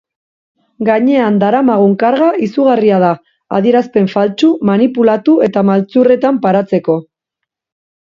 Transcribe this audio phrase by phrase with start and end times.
[0.87, 3.13] Gainean daramagun karga izugarria da,
[3.61, 7.03] adierazpen faltsu, manipulatu eta maltzurretan paratzeko.